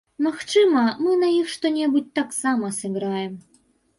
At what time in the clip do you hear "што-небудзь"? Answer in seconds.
1.57-2.09